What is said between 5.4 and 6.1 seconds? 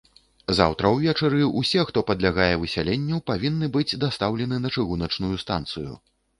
станцыю.